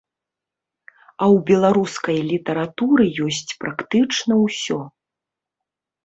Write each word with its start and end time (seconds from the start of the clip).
А 1.21 1.25
ў 1.33 1.37
беларускай 1.49 2.17
літаратуры 2.31 3.05
ёсць 3.25 3.51
практычна 3.65 4.33
ўсё. 4.45 4.79